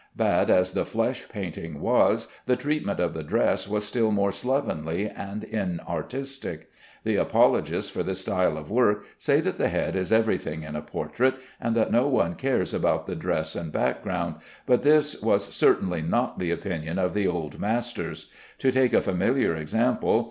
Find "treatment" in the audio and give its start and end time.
2.55-2.99